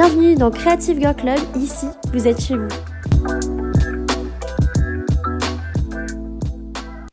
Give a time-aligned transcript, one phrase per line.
[0.00, 2.68] Bienvenue dans Creative Girl Club, ici vous êtes chez vous.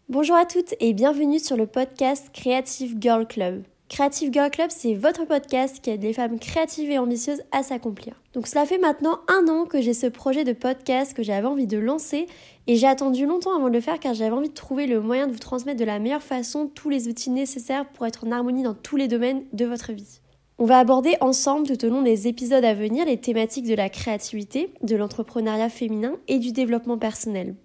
[0.08, 3.64] Bonjour à toutes et bienvenue sur le podcast Creative Girl Club.
[3.90, 8.14] Creative Girl Club, c'est votre podcast qui aide les femmes créatives et ambitieuses à s'accomplir.
[8.36, 11.66] Donc cela fait maintenant un an que j'ai ce projet de podcast que j'avais envie
[11.66, 12.28] de lancer
[12.68, 15.26] et j'ai attendu longtemps avant de le faire car j'avais envie de trouver le moyen
[15.26, 18.62] de vous transmettre de la meilleure façon tous les outils nécessaires pour être en harmonie
[18.62, 20.20] dans tous les domaines de votre vie.
[20.58, 23.90] On va aborder ensemble tout au long des épisodes à venir les thématiques de la
[23.90, 27.56] créativité, de l'entrepreneuriat féminin et du développement personnel.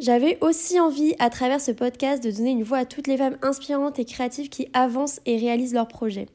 [0.00, 3.38] J'avais aussi envie, à travers ce podcast, de donner une voix à toutes les femmes
[3.42, 6.26] inspirantes et créatives qui avancent et réalisent leurs projets.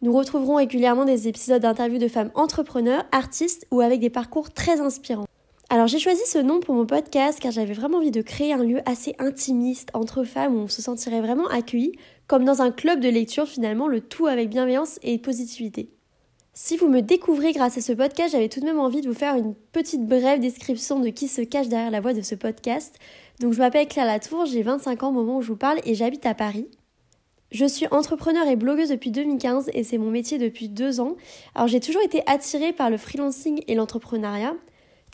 [0.00, 4.80] Nous retrouverons régulièrement des épisodes d'interviews de femmes entrepreneurs, artistes ou avec des parcours très
[4.80, 5.26] inspirants.
[5.74, 8.62] Alors j'ai choisi ce nom pour mon podcast car j'avais vraiment envie de créer un
[8.62, 13.00] lieu assez intimiste entre femmes où on se sentirait vraiment accueilli, comme dans un club
[13.00, 15.90] de lecture finalement, le tout avec bienveillance et positivité.
[16.52, 19.18] Si vous me découvrez grâce à ce podcast, j'avais tout de même envie de vous
[19.18, 22.96] faire une petite brève description de qui se cache derrière la voix de ce podcast.
[23.40, 25.96] Donc je m'appelle Claire Latour, j'ai 25 ans au moment où je vous parle et
[25.96, 26.68] j'habite à Paris.
[27.50, 31.16] Je suis entrepreneur et blogueuse depuis 2015 et c'est mon métier depuis deux ans.
[31.56, 34.54] Alors j'ai toujours été attirée par le freelancing et l'entrepreneuriat.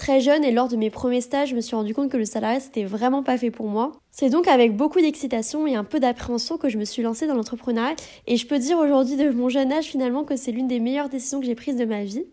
[0.01, 2.25] Très jeune et lors de mes premiers stages, je me suis rendu compte que le
[2.25, 3.93] salariat c'était vraiment pas fait pour moi.
[4.11, 7.35] C'est donc avec beaucoup d'excitation et un peu d'appréhension que je me suis lancée dans
[7.35, 10.81] l'entrepreneuriat et je peux dire aujourd'hui de mon jeune âge finalement que c'est l'une des
[10.81, 12.25] meilleures décisions que j'ai prises de ma vie.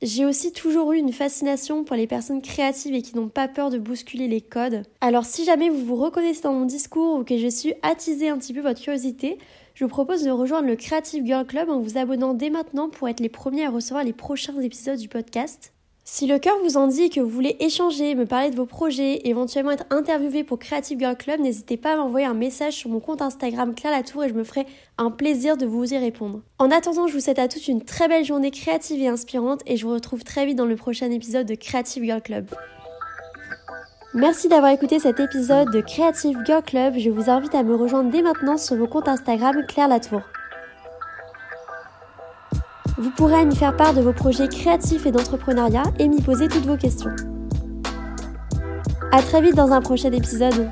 [0.00, 3.70] J'ai aussi toujours eu une fascination pour les personnes créatives et qui n'ont pas peur
[3.70, 4.84] de bousculer les codes.
[5.00, 8.38] Alors si jamais vous vous reconnaissez dans mon discours ou que j'ai su attiser un
[8.38, 9.38] petit peu votre curiosité,
[9.74, 13.08] je vous propose de rejoindre le Creative Girl Club en vous abonnant dès maintenant pour
[13.08, 15.72] être les premiers à recevoir les prochains épisodes du podcast.
[16.08, 19.22] Si le cœur vous en dit que vous voulez échanger, me parler de vos projets,
[19.24, 23.00] éventuellement être interviewé pour Creative Girl Club, n'hésitez pas à m'envoyer un message sur mon
[23.00, 24.66] compte Instagram Claire Latour et je me ferai
[24.98, 26.42] un plaisir de vous y répondre.
[26.60, 29.76] En attendant, je vous souhaite à tous une très belle journée créative et inspirante et
[29.76, 32.46] je vous retrouve très vite dans le prochain épisode de Creative Girl Club.
[34.14, 36.94] Merci d'avoir écouté cet épisode de Creative Girl Club.
[36.98, 40.22] Je vous invite à me rejoindre dès maintenant sur mon compte Instagram Claire Latour.
[42.98, 46.64] Vous pourrez m'y faire part de vos projets créatifs et d'entrepreneuriat et m'y poser toutes
[46.64, 47.14] vos questions.
[49.12, 50.70] A très vite dans un prochain épisode.